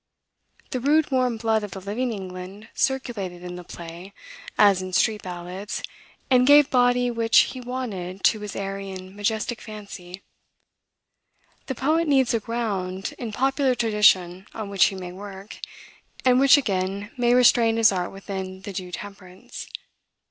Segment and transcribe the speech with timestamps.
[0.71, 4.13] The rude warm blood of the living England circulated in the play,
[4.57, 5.83] as in street ballads,
[6.27, 10.23] and gave body which he wanted to his airy and majestic fancy.
[11.67, 15.59] The poet needs a ground in popular tradition on which he may work,
[16.25, 19.67] and which, again, may restrain his art within the due temperance.